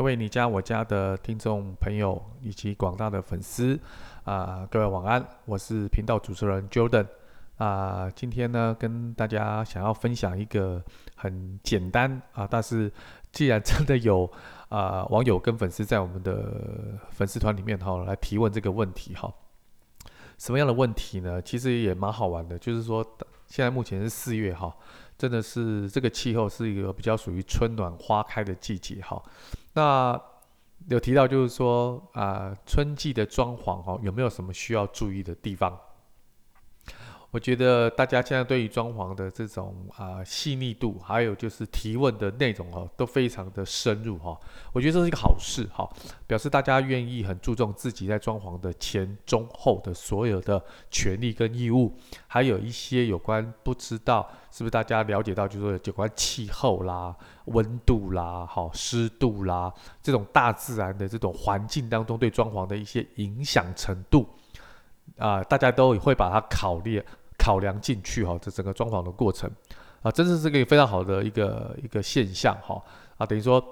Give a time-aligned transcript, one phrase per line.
[0.00, 3.78] 各位你家我家的听众朋友以及广大的粉丝
[4.24, 7.06] 啊、各位晚安，我是频道主持人 Jordan
[7.58, 10.82] 啊、今天呢跟大家想要分享一个
[11.16, 12.90] 很简单啊，但是
[13.30, 14.24] 既然真的有
[14.70, 19.30] 啊、网友跟粉丝在我们的粉丝团里面哈来提问这个问题哈，
[20.38, 21.42] 什么样的问题呢？
[21.42, 23.04] 其实也蛮好玩的，就是说
[23.48, 24.74] 现在目前是四月哈。
[25.18, 29.22] 真的是这个气候是一个比较属于春暖花开的季节哈。
[29.72, 30.20] 那
[30.88, 35.78] 有提到就是说啊、春季的装潢哦，有没有什么需要注意的地方？
[37.32, 44.36] 我觉得大家现在对于装潢的这种啊细腻度，还有就是提问的内容哦，都非常的深入哈。
[44.72, 45.88] 我觉得这是一个好事哈，
[46.26, 50.60] 表示大家愿意很注重自己在装潢的前中后的所有的
[50.90, 51.96] 权利跟义务，
[52.26, 64.28] 还有一些有关不知道是不是大家了解到，就是说有关气候啦、温度啦、好湿度啦这种大自然的这种环境当中对装潢的一些影响程度
[65.16, 67.00] 啊、大家都会把它考虑。
[67.40, 69.50] 考量进去哈，这整个装潢的过程。
[70.02, 72.82] 啊，真的是个非常好的一个一个现象哈。
[73.16, 73.62] 啊，等于说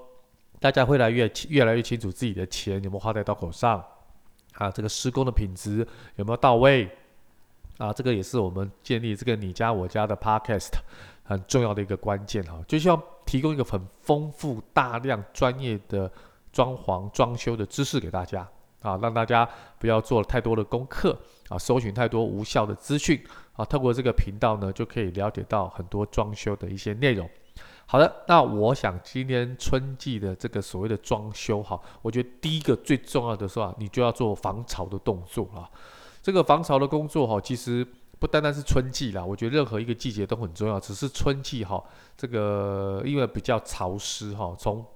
[0.59, 3.85] 大家会来越越来越清楚自己的钱有没有花在刀口上。
[4.55, 6.91] 啊，这个施工的品质有没有到位。
[7.77, 10.73] 啊，这个也是我们建立这个你家我家的 Podcast
[11.23, 16.11] 很重要的一个关键哈，就需要提供一个很丰富、大量、专业的
[16.51, 18.49] 装潢装修的知识给大家。
[18.83, 23.21] 啊，让大家不要做太多的功课啊，搜寻太多无效的资讯。
[23.59, 27.29] 啊，透过这个频道呢，就可以了解到很多装修的一些内容。
[27.87, 35.69] 好的，那我想今天春季的这个所谓的装修，哈，我觉得第一个最重要的是啊，你就要做防潮的动作啊。
[36.23, 37.85] 这个防潮的工作哈，其实
[38.21, 40.79] 不单单是春季啦，我觉得任何一个季节都很重要。
[40.79, 41.83] 只是春季哈，
[42.17, 44.87] 这个因为比较潮湿哈，从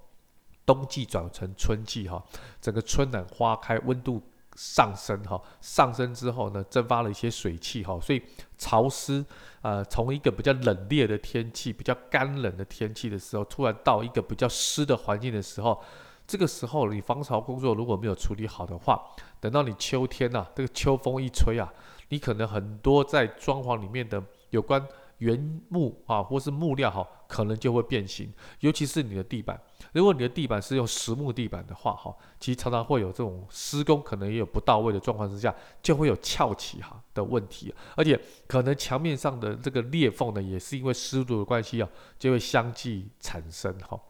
[0.64, 2.22] 冬季转成春季哈，
[2.60, 4.22] 整个春暖花开，温度。
[4.56, 8.22] 上升哈，上升之后呢，蒸发了一些水汽哈，所以
[8.58, 9.24] 潮湿，
[9.62, 15.82] 呃，从一个比较冷冽的天气，比较干冷的天气的时候，突然到一个比较湿的环境的时候，
[16.26, 19.00] 这个时候你防潮工作如果没有处理好的话，
[19.40, 21.72] 等到你秋天呐、啊，这个秋风一吹啊，
[22.10, 24.86] 你可能很多在装潢里面的有关。
[25.22, 29.60] 原木啊，或是木料哈，可能就会变形，尤其是你的地板。
[29.92, 44.00] 如果你的地板是用实木地板的话，哈，其实常常会有这种施工可能也有不到位的状况之下，就会有翘起哈的问题，而且可能墙面上的这个裂缝呢，也是因为湿度的关系啊，就会相继产生哈。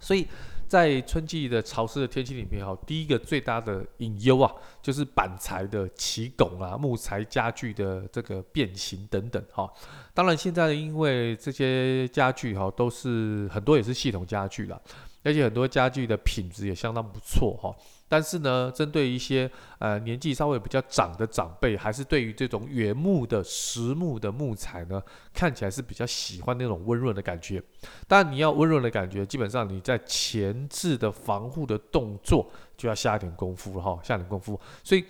[0.00, 0.26] 所以
[0.74, 4.52] 在春季的潮湿的天气里面，哈，第一个最大的隐忧啊，
[4.82, 9.72] 就是板材的起拱啊，木材家具的这个变形等等，哈。
[10.12, 14.82] 当然，现在因为这些家具哈，都是很多也是系统家具了，
[15.22, 17.72] 而且很多家具的品质也相当不错，哈。
[18.08, 27.62] 但是呢，针对一些呃年纪稍微比较长的长辈，还是对于这种原木的实木的木材呢，看起来是比较喜欢那种温润的感觉。
[28.06, 34.60] 但，你要温润的感觉，基本上你在前置的防护的动作就要下点功夫了哈，下点功夫。
[34.82, 35.04] 所以，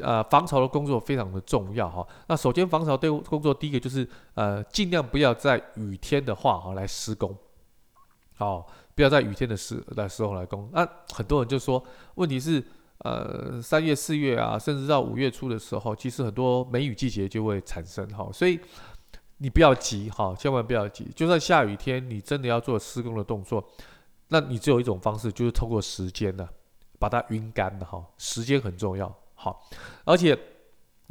[0.00, 2.06] 呃，防潮的工作非常的重要哈。
[2.26, 7.34] 那首先防潮对工作，第一个就是呃，尽量不要在雨天的话哈来施工，
[8.44, 8.66] 好。
[8.92, 11.82] 不要在雨天的时的时候来攻，那、很多人就说，
[12.16, 12.62] 问题是，
[12.98, 18.60] 呃，三月、四月啊，甚至到五月初的时候，其实很多梅雨季节就会产生哈，所以
[19.38, 21.08] 你不要急哈，千万不要急。
[21.16, 23.64] 就算下雨天，你真的要做施工的动作，
[24.28, 26.46] 那你只有一种方式，就是透过时间呢，
[26.98, 29.66] 把它晕干的哈，时间很重要，好，
[30.04, 30.38] 而且。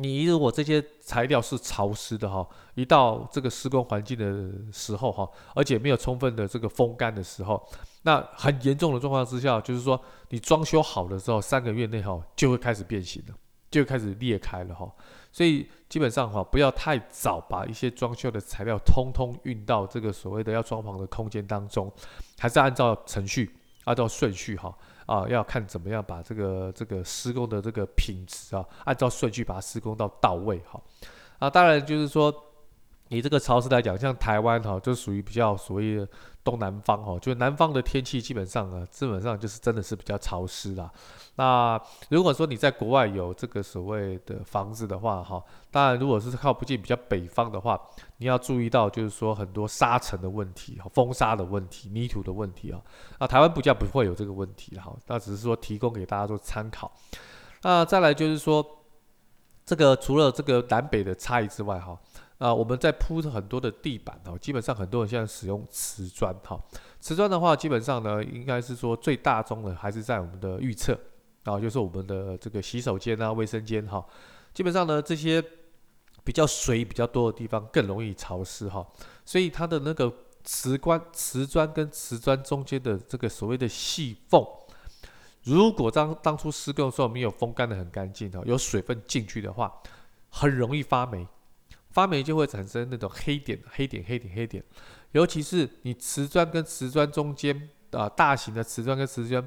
[0.02, 7.62] 你如果这些材料是潮湿的哈，一到这个施工环境的时候哈，而且没有充分的这个风干的时候，
[8.04, 13.36] 那很严重的状况之下，就是说你装修好了之后，三个月内哈就会开始变形了，
[13.70, 14.90] 就开始裂开了哈。
[15.34, 21.92] 所以基本上哈，不要太早把一些装修的材料通通运到这个所谓的要装潢的空间当中，
[22.38, 23.54] 还是按照程序，
[23.84, 24.74] 按照顺序哈。
[25.10, 30.80] 啊，要看怎么样把这个这个施工的这个品质啊，按照顺序把它施工到到位哈。
[31.40, 32.32] 啊，当然就是说，
[33.10, 36.08] 你这个潮湿来讲，像台湾哈，就属于比较所谓的
[36.44, 40.92] 东南方哈，就南方的天气基本上啊，基本上就是真的是比较潮湿啦。
[41.36, 47.80] 那如果说你在国外有这个所谓的房子的话哈，当然如果是靠不近比较北方的话，
[48.18, 52.80] 你要注意到就是说很多沙尘的问题、风沙的问题、泥土的问题啊。
[53.20, 56.92] 那台湾比较不会有这个问题哈，那只是说提供给大家做参考。
[57.64, 58.64] 那再来就是说，
[59.66, 61.98] 这个除了这个南北的差异之外哈。
[62.40, 66.58] 啊，我们在铺很多的地板哦，基本上很多人现在使用瓷砖哈。
[67.02, 70.98] 瓷砖的话，基本上呢，应该是说最大宗的还是在我们的浴厕
[71.44, 74.04] 啊，就是我们的这个洗手间啊、卫生间哈。
[74.54, 75.44] 基本上呢，这些
[76.24, 78.88] 比较水比较多的地方更容易潮湿哈，
[79.26, 80.10] 所以它的那个
[80.46, 84.42] 瓷砖、瓷砖跟瓷砖中间的这个所谓的细缝，
[85.44, 89.74] 如果当当初施工的时候没有风干的很干净哦，有水分进去的话，
[90.30, 91.28] 很容易发霉。
[92.00, 94.64] 发霉就会产生那种黑点、黑点、黑点、黑点，
[95.12, 99.46] 尤其是你瓷砖跟瓷砖中间啊、大型的瓷砖跟瓷砖，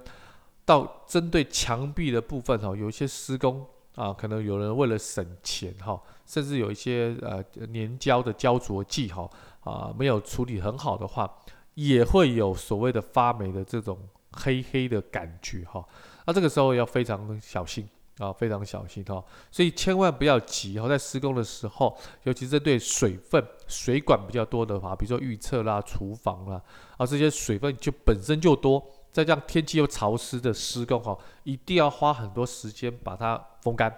[0.66, 9.26] 到针对墙壁的部分哈，有一些施工啊，可能有人为了省钱哈，甚至有一些呃粘胶的胶着剂哈
[9.60, 11.38] 啊，没有处理很好的话，
[11.72, 13.98] 也会有所谓的发霉的这种
[14.32, 15.82] 黑黑的感觉哈，
[16.26, 17.88] 那这个时候要非常小心。
[18.18, 26.62] 啊，非常小心哈，所以千万不要急哈，在施工的时候，尤其是对水分、水管比较多的话，比如说浴厕啦、厨房啦，
[26.98, 33.90] 啊，这些水分就本身就多，再这样天气又潮湿的施工哈，一定要花很多时间把它风干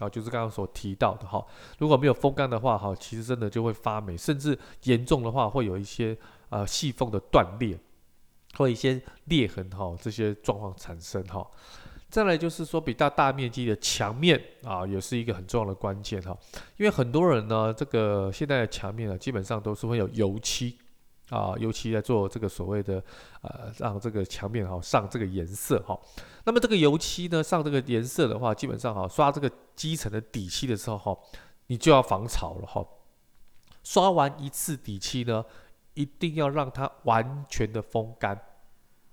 [0.00, 1.42] 啊，就是刚刚所提到的哈，
[1.78, 6.18] 如果没有风干的话哈，其实真的就会发霉，甚至严重的话会有一些
[6.48, 7.78] 啊细缝的断裂，
[8.56, 11.46] 或一些裂痕哈，这些状况产生哈。
[12.10, 16.36] 再来就是说，比较大面积的墙面啊，也是一个很重要的关键哈。
[16.76, 20.76] 因为很多人呢，这个现在的墙面呢，基本上都是会有油漆
[21.28, 23.02] 啊，油漆来做这个所谓的
[23.42, 25.96] 呃，让这个墙面哈上这个颜色哈。
[26.44, 31.16] 那么这个油漆呢，上这个颜色的话，基本上哈，刷这个基层的底漆的时候哈，
[31.68, 32.84] 你就要防潮了哈。
[33.84, 35.44] 刷完一次底漆呢，
[35.94, 38.36] 一定要让它完全的风干。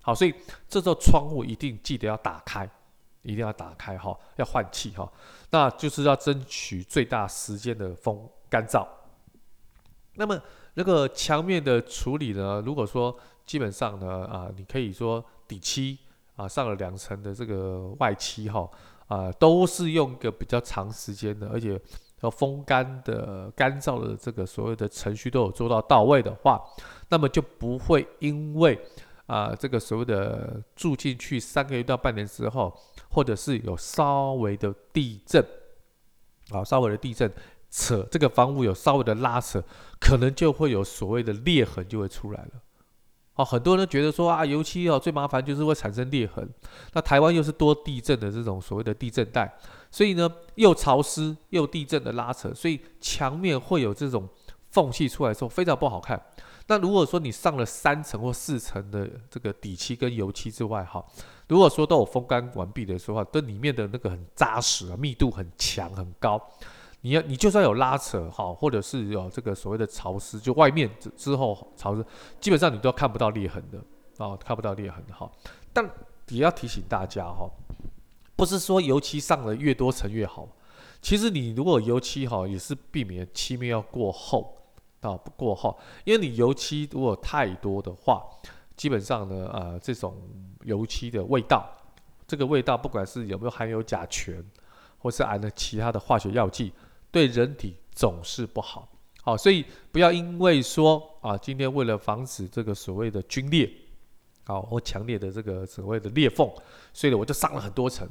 [0.01, 0.33] 好，所以
[0.67, 2.67] 这时候窗户一定记得要打开。
[3.27, 5.11] 一定要打开哈，要换气哈，
[5.49, 8.87] 那就是要争取最大时间的风干燥。
[10.15, 10.41] 那么
[10.75, 12.63] 那个墙面的处理呢？
[12.65, 13.15] 如果说
[13.45, 15.99] 基本上呢啊，你可以说底漆
[16.37, 18.67] 啊上了两层的这个外漆哈
[19.07, 21.79] 啊，都是用一个比较长时间的，而且
[22.21, 26.59] 要风干的干燥的这个所有的程序都有做到到位的话，
[27.09, 28.79] 那么就不会因为
[29.27, 32.73] 啊这个所谓的住进去三个月到半年之后。
[33.17, 35.43] 或者是有稍微的地震，
[36.51, 37.33] 啊，稍微的地震
[37.71, 39.59] 扯这个房屋有稍微的拉扯，
[39.99, 42.61] 可能就会有所谓的裂痕就会出来了。
[43.33, 46.47] 啊，很多人觉得说啊，油漆哦最麻烦就是会产生裂痕。
[46.93, 49.51] 那台湾又是多地震的这种所谓的地震带，
[49.89, 54.29] 所以呢又潮湿又地震的拉扯，所以墙面会有这种
[54.69, 56.21] 缝隙出来的时候非常不好看。
[56.67, 61.03] 那如果说你上了三层或四层的这个底漆跟油漆之外，哈。
[61.47, 66.41] 如果说都有风干完毕的时候，对里面的那个很扎实啊，密度很强很高，
[66.99, 72.05] 你要你就算有拉扯哈，或者是有这个所谓的潮湿，就外面之之后潮湿，
[72.41, 73.79] 基本上你都看不到裂痕的
[74.17, 75.31] 啊，看不到裂痕哈。
[75.71, 75.89] 但
[76.27, 77.49] 也要提醒大家哈，
[78.35, 80.45] 不是说油漆上的越多层越好，
[81.01, 84.53] 其实你如果油漆哈，也是避免漆面要过厚
[85.01, 88.23] 啊，不过哈，因为你油漆如果太多的话。
[88.75, 90.15] 基本上呢，呃，这种
[90.61, 91.67] 油漆的味道，
[92.27, 94.45] 这个味道不管是有没有含有甲醛，
[94.99, 96.71] 或是含了其他的化学药剂，
[97.09, 98.87] 对人体总是不好。
[99.23, 103.67] 好，所以不要因为说啊，今天为了防止这个所谓的龟裂，
[104.43, 106.47] 好，或强烈的这个所谓的裂缝，
[106.93, 108.07] 所以呢，我就上了很多层。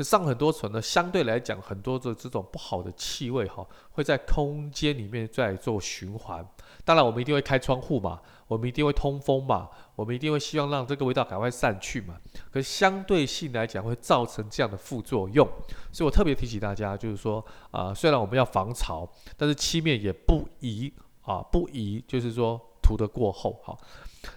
[0.00, 6.42] 可上很多层呢，相对来讲，很多的这种不好的气味哈，会在空间里面在做循环。
[6.86, 12.14] 当然，我们一定会开窗户嘛，我们一定会通风嘛，我们一定会希望让这个味道赶快散去嘛。
[12.50, 15.46] 可是相对性来讲，会造成这样的副作用。
[15.92, 20.90] 所以我特别提醒大家，就是说啊、虽然我们要防潮，但是漆面也不宜
[21.20, 23.76] 啊，不宜就是说涂得过厚哈。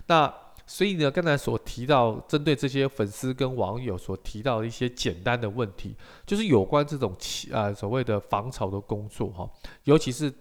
[0.07, 0.33] 那
[0.65, 7.11] 所以呢，刚才所提到针对这些粉丝跟网友所提到的一些简单的问题，就是有关这种
[7.51, 9.49] 啊、呃、所谓的防潮的工作哈，
[9.83, 10.33] 尤其是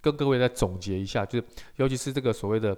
[0.00, 1.46] 跟各位再总结一下，就是
[1.76, 2.76] 尤其是这个所谓的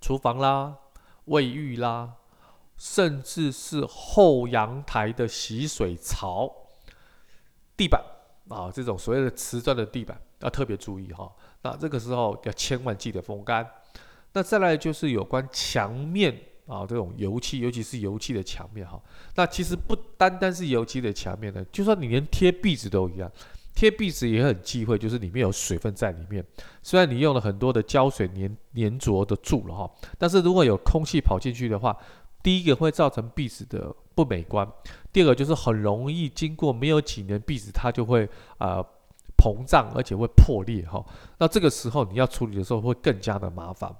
[0.00, 0.76] 厨房啦、
[1.24, 2.12] 卫浴啦，
[2.76, 6.48] 甚至是后阳台的洗水槽、
[7.76, 8.00] 地板
[8.48, 11.30] 啊这种所谓的瓷砖的地板要特别注意哈。
[11.62, 13.68] 那这个时候要千万记得风干。
[14.34, 19.00] 那再来就是有关墙面啊，这种油漆，尤其是油漆的墙面哈。
[19.36, 23.30] 那其实不单单是油漆的墙面呢，就算你连贴壁纸都一样，
[23.74, 26.44] 贴壁纸也很忌讳，就是里面有水分在里面。
[26.82, 31.96] 虽然你用了很多的胶水粘粘着的住了哈，但是如果有空气跑进去的话，
[32.42, 34.68] 第一个会造成壁纸的不美观，
[35.12, 38.84] 第二个就是很容易经过没有几年，壁纸它就会啊、
[39.36, 41.04] 膨胀，而且会破裂哈。
[41.38, 43.94] 那这个时候你要处理的时候会更加的麻烦。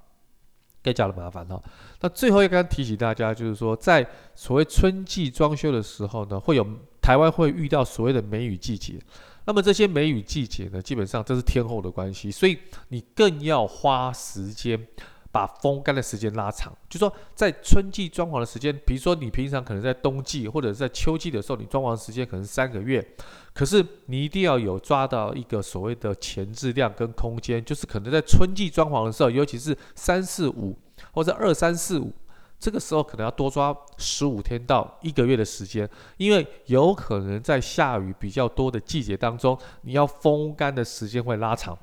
[0.85, 1.59] 更加的麻烦哈。
[2.01, 6.63] 那最后要跟提醒大家，就是说在所谓春季装修的时候呢，会有
[7.01, 8.99] 台湾会遇到所谓的梅雨季节。
[9.47, 14.87] 那么这些梅雨季节呢，基本上这是天后的关系，所以你更要花时间
[15.35, 16.71] 把风干的时间拉长。
[16.87, 23.05] 就说在春季装潢的时间，比如说你平常可能在冬季或者在秋季的时候，你装潢时间可能三个月，
[23.53, 30.79] 可是你一定要有抓到一个所谓的前置量跟空间，就是可能在春季装潢的时候，尤其是三四五
[31.11, 32.13] 或者二三四五。
[32.57, 41.77] 这个时候可能要多抓十五天到一个月的时间，因为有可能在下雨比较多的季节当中，你要风干的时间会拉长。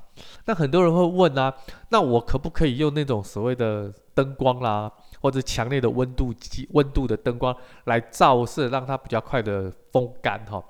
[0.45, 1.53] 那很多人会问啊，
[1.89, 10.61] 那我可不可以用那种所谓的灯光啦，或者强烈的温度计温度的灯光来照射，让它比较快的风干哈？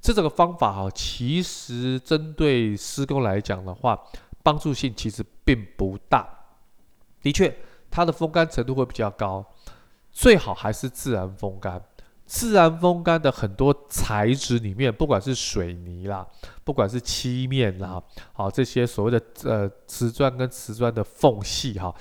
[0.00, 4.00] 这种方法哈，其实针对施工来讲的话，
[4.42, 6.28] 帮助性其实并不大。
[7.20, 7.52] 的确。
[7.96, 9.42] 它的风干程度会比较高，
[10.12, 11.82] 最好还是自然风干。
[12.26, 16.26] 自然风干的很多材质里面，不管是水泥啦，
[16.62, 18.02] 不管是漆面啦，
[18.34, 21.94] 好这些所谓的呃瓷砖跟瓷砖的缝隙哈，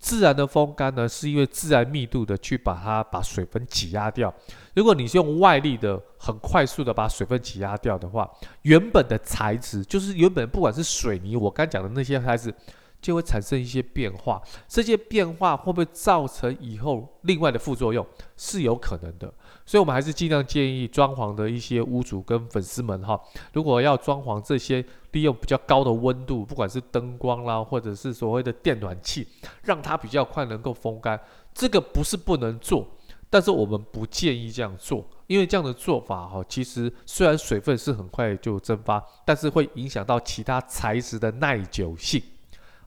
[0.00, 4.34] 自然的风干呢，是因为自然密度的去把它把水分挤压掉。
[4.74, 8.28] 如果你是用外力的很快速的把水分挤压掉的话，
[8.62, 12.52] 原本的材质就是原本不管是水泥，我刚讲的那些材质。
[13.00, 18.06] 就会产生一些变化，这些变化会不会造成以后另外的副作用？
[18.36, 19.32] 是有可能的，
[19.64, 23.20] 所以我们还是尽量建议装潢的一些屋主跟粉丝们哈，
[23.52, 29.26] 如果要装潢这些，利用比较高的温度，不管是灯光啦，或者是所谓的电暖气，
[29.62, 31.18] 让它比较快能够风干，
[31.52, 32.86] 这个不是不能做，
[33.28, 42.22] 但是我们不建议这样做，因为这样的做法哈，其实虽然水分是很快就蒸发，但是会影响到其他材质的耐久性。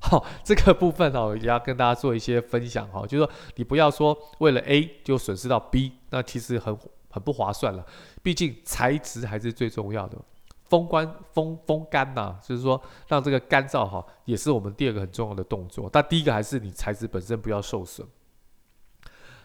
[0.05, 6.77] 好、这个部分哦，也要跟大家做一些分享哈、就是说你不要说为了 A 就损失到 B，那其实很
[7.10, 7.86] 很不划算了。
[8.22, 10.17] 毕竟材质还是最重要的，
[10.65, 15.89] 风干风风干呐、就是说让这个干燥哈，也是我们第二个很重要的动作。
[15.89, 18.05] 但第一个还是你材质本身不要受损。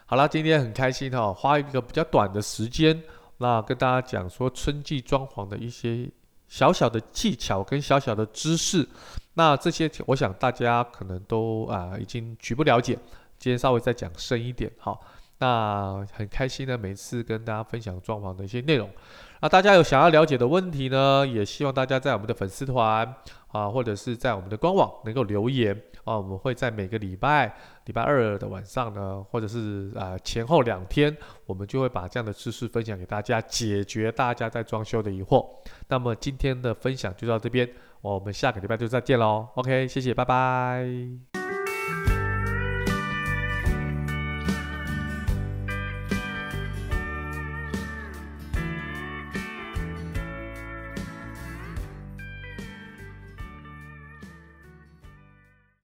[0.07, 3.01] 好了，今天很开心哈、花一个比较短的时间，
[3.37, 6.11] 那跟大家讲说春季装潢的一些
[6.49, 8.89] 小小的技巧跟小小的知识。
[9.39, 12.99] 那这些，我想大家可能都啊、已经局部了解。
[13.39, 15.01] 今天稍微再讲深一点，好，
[15.39, 18.91] 那很开心呢，每次跟大家分享装潢的一些内容。
[19.41, 23.15] 那大家有想要了解的问题呢，也希望大家在我们的粉丝团
[23.53, 27.55] 啊，或者是在我们的官网能够留言啊，我们会在每个礼拜
[27.85, 31.17] 礼拜二的晚上呢，或者是啊前后两天，
[31.47, 35.47] 我们就会把这样的知识分享给大家，解决大家在装修的疑惑。
[35.87, 37.71] 那么今天的分享就到这边。
[38.01, 41.38] 我们下个礼拜就再见喽，OK，谢谢，拜拜。